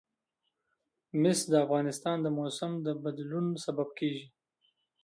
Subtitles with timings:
[1.21, 4.25] مس د افغانستان د موسم د بدلون سبب کېږي.